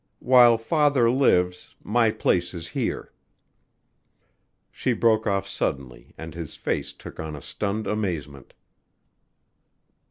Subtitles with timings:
[0.17, 3.13] While Father lives my place is here."
[4.71, 8.55] She broke off suddenly and his face took on a stunned amazement.